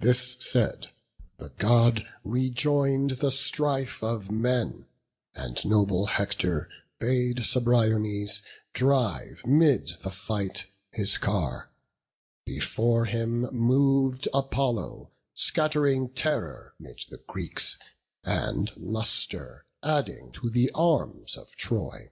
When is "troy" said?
21.54-22.10